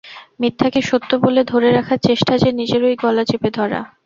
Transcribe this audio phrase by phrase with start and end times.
[0.41, 3.79] মিথ্যাকে সত্য বলে ধরে রাখার চেষ্টা যে নিজেরই গলা চেপে ধরা।